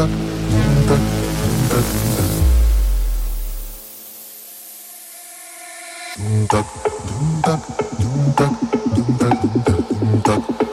Duck, 0.00 0.08
duck, 0.88 1.04
duck, 7.42 7.60
duck, 8.34 8.54
duck, 9.18 9.36
duck, 9.66 10.22
duck. 10.24 10.69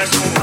Yes. 0.00 0.39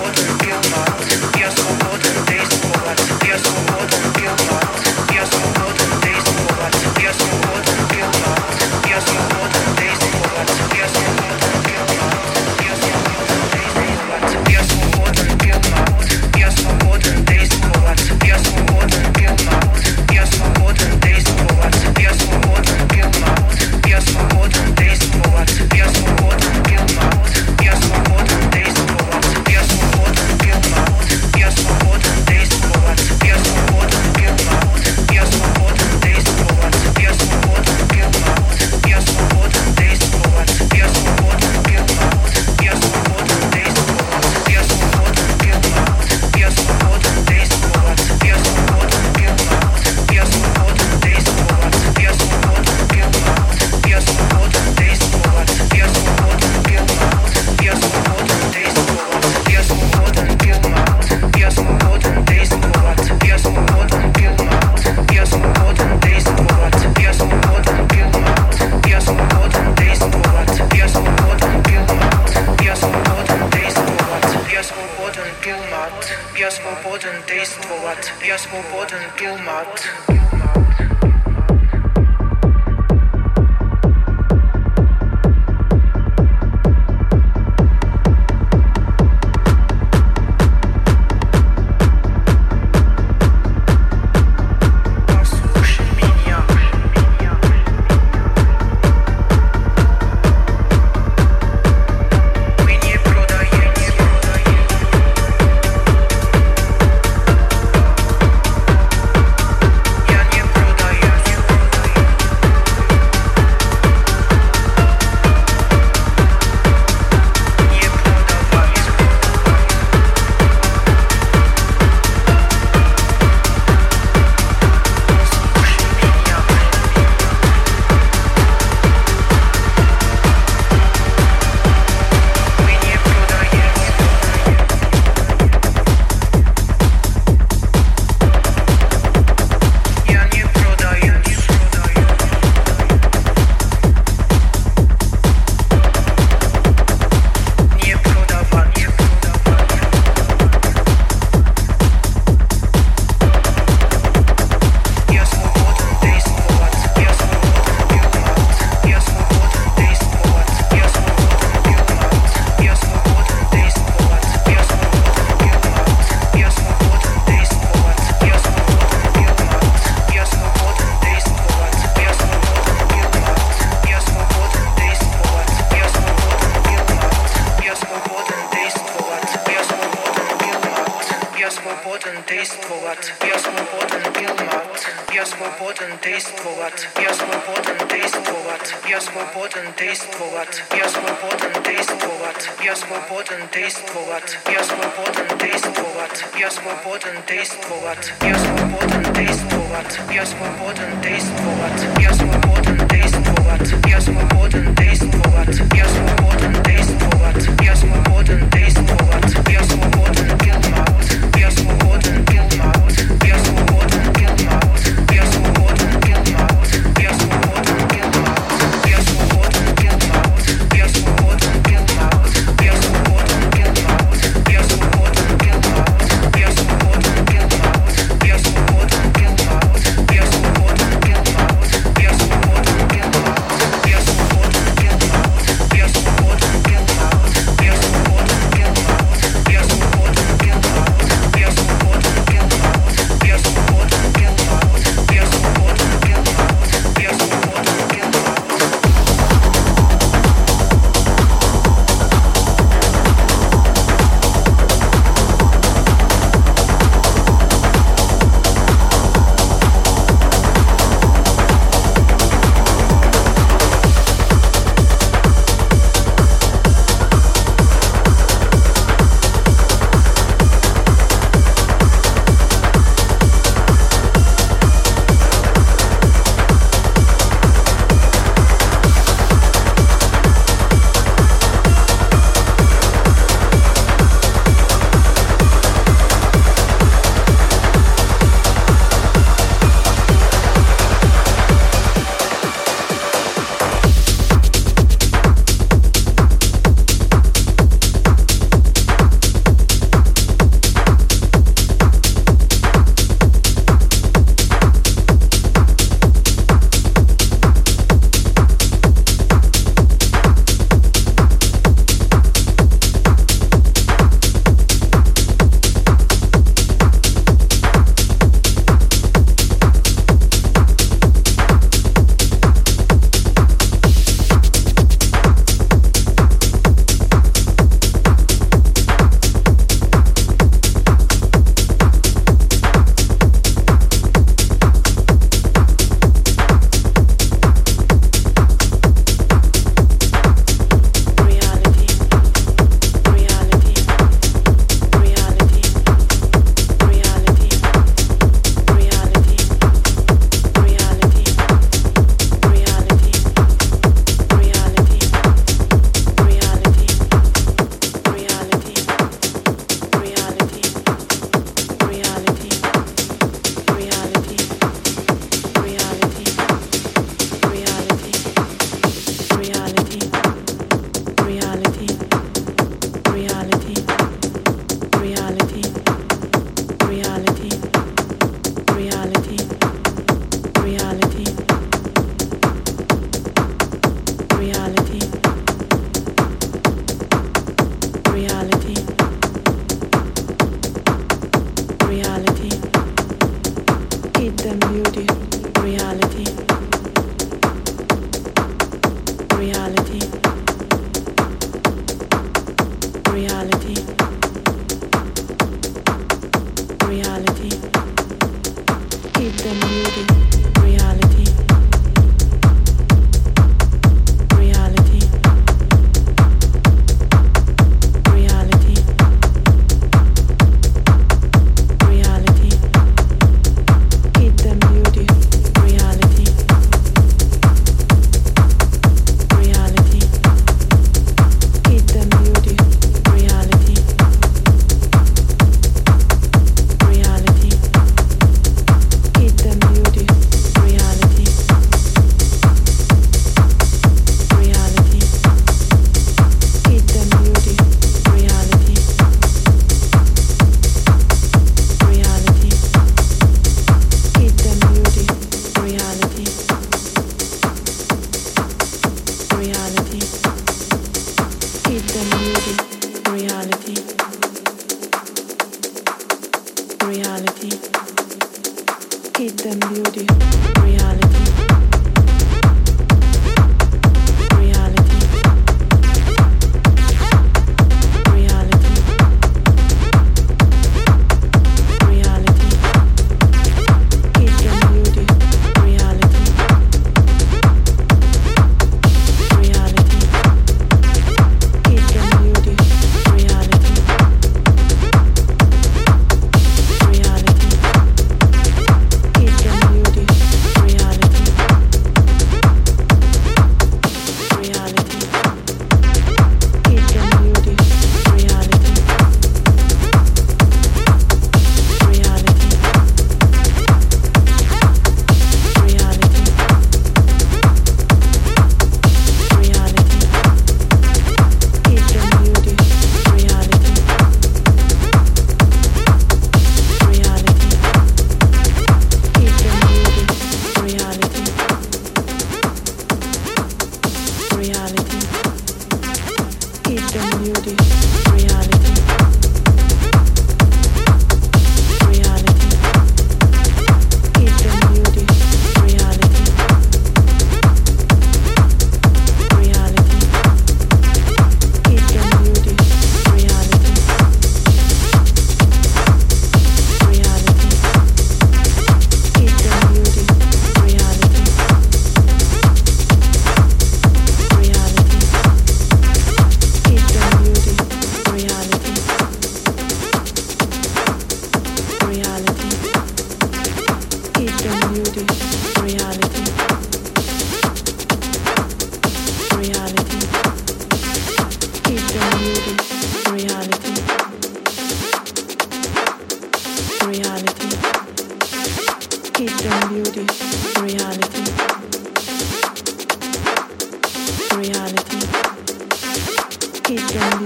reality. 469.95 471.26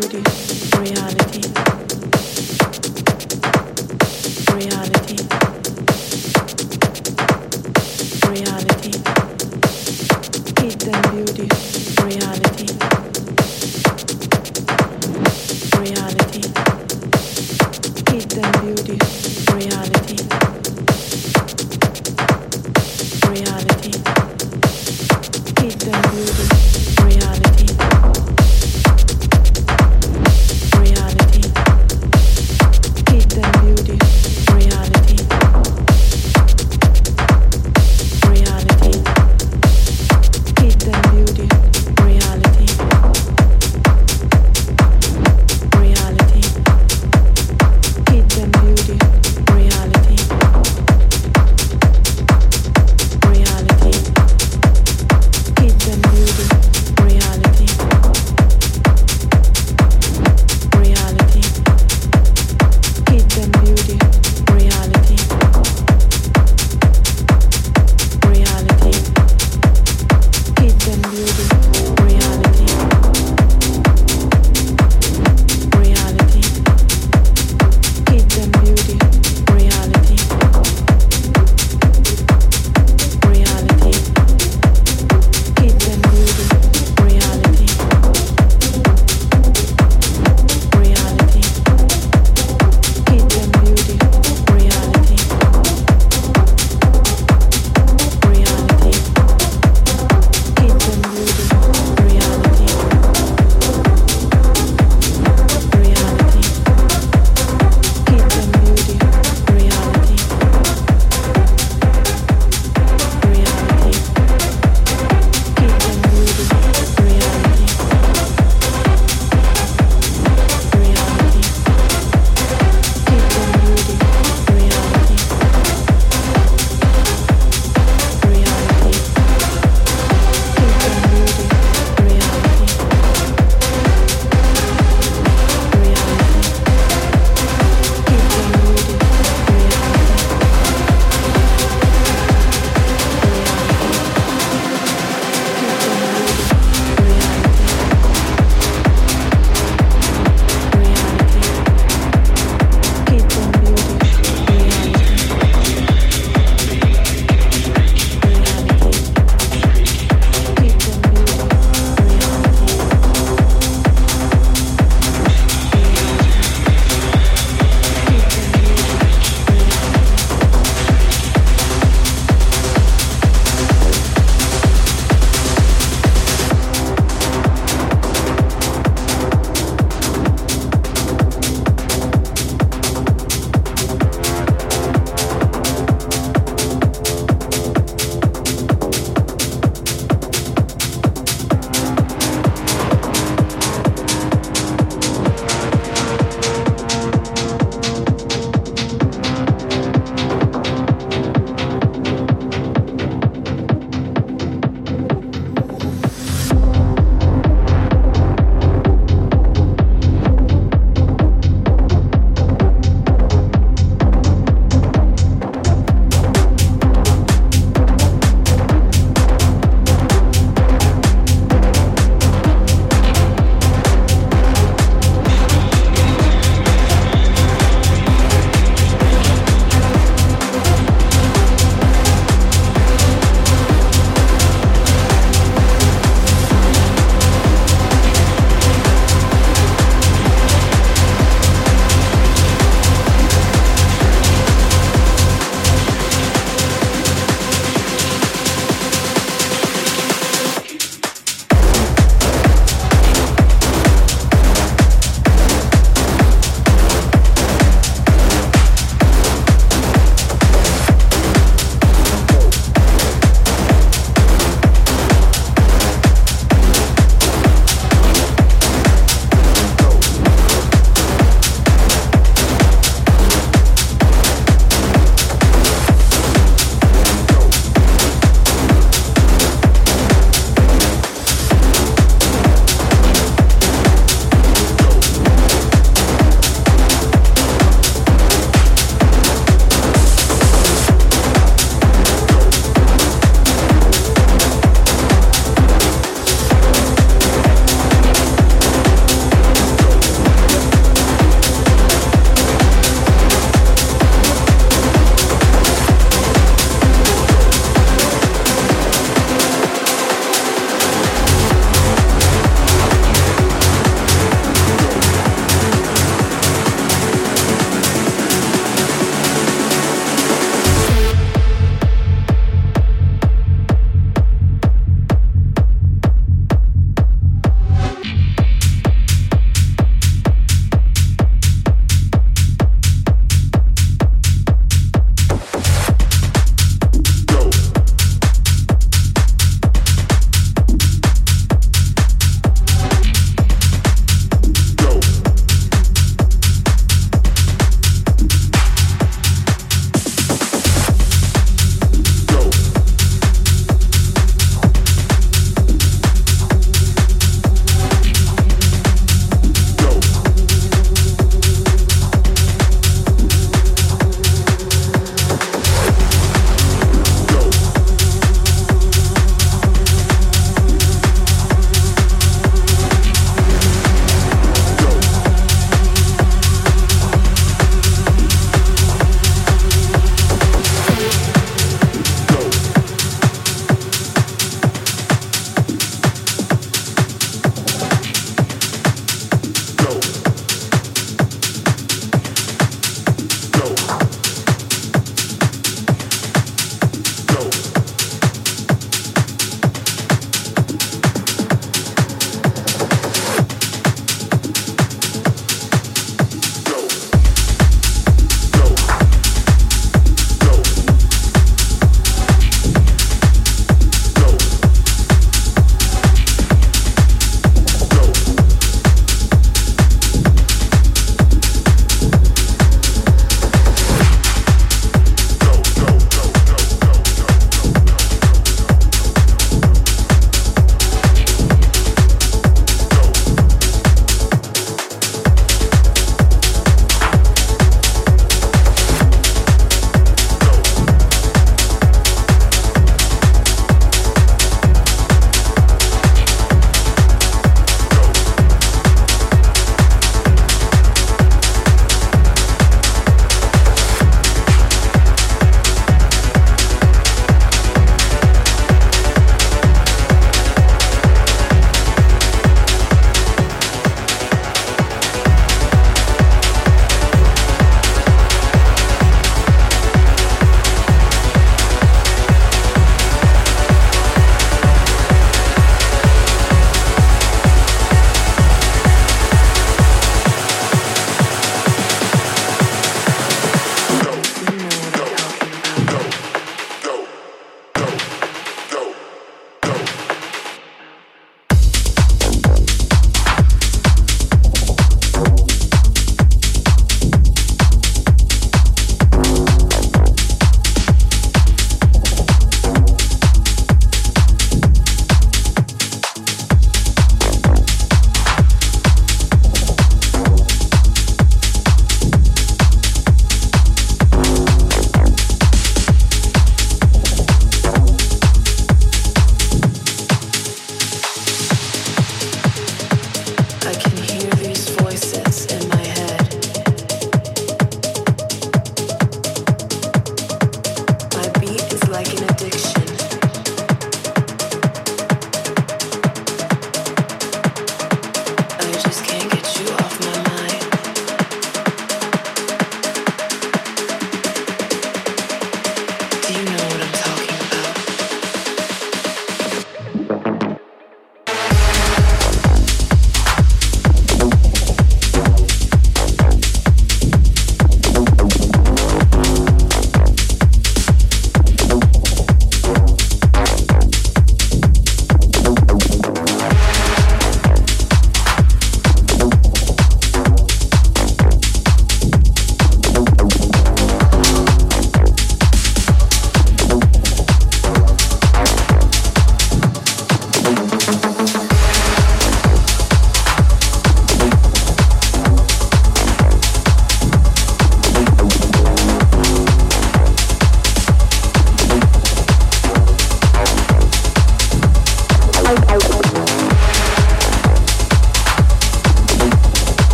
Beauty. 0.00 0.63